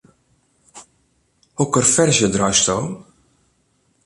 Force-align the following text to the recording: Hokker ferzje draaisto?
Hokker 1.61 1.85
ferzje 1.91 2.31
draaisto? 2.37 2.79